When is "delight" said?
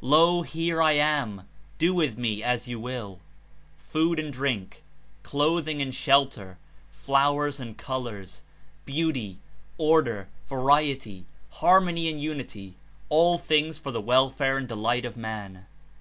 14.68-15.04